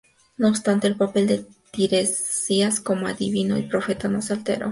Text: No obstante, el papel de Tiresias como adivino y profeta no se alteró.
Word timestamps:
No 0.35 0.47
obstante, 0.49 0.87
el 0.87 0.95
papel 0.95 1.27
de 1.27 1.45
Tiresias 1.69 2.79
como 2.79 3.05
adivino 3.05 3.59
y 3.59 3.67
profeta 3.67 4.07
no 4.07 4.19
se 4.23 4.33
alteró. 4.33 4.59